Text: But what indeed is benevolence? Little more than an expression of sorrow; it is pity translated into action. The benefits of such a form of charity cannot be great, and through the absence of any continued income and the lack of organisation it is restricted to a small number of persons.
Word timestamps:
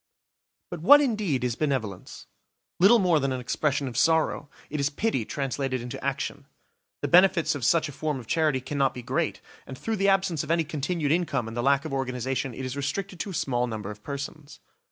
But 0.71 0.81
what 0.81 0.99
indeed 0.99 1.43
is 1.43 1.55
benevolence? 1.55 2.25
Little 2.79 2.97
more 2.97 3.19
than 3.19 3.31
an 3.31 3.39
expression 3.39 3.87
of 3.87 3.95
sorrow; 3.95 4.49
it 4.71 4.79
is 4.79 4.89
pity 4.89 5.25
translated 5.25 5.79
into 5.79 6.03
action. 6.03 6.47
The 7.03 7.07
benefits 7.07 7.53
of 7.53 7.63
such 7.63 7.87
a 7.87 7.91
form 7.91 8.19
of 8.19 8.25
charity 8.25 8.61
cannot 8.61 8.95
be 8.95 9.03
great, 9.03 9.41
and 9.67 9.77
through 9.77 9.97
the 9.97 10.09
absence 10.09 10.43
of 10.43 10.49
any 10.49 10.63
continued 10.63 11.11
income 11.11 11.47
and 11.47 11.55
the 11.55 11.61
lack 11.61 11.85
of 11.85 11.93
organisation 11.93 12.55
it 12.55 12.65
is 12.65 12.75
restricted 12.75 13.19
to 13.19 13.29
a 13.29 13.33
small 13.35 13.67
number 13.67 13.91
of 13.91 14.01
persons. 14.01 14.59